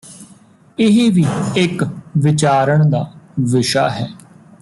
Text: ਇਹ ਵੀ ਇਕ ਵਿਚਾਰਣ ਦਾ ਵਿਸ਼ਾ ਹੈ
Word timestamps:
ਇਹ 0.77 1.11
ਵੀ 1.11 1.25
ਇਕ 1.57 1.83
ਵਿਚਾਰਣ 2.17 2.89
ਦਾ 2.89 3.05
ਵਿਸ਼ਾ 3.39 3.89
ਹੈ 3.89 4.07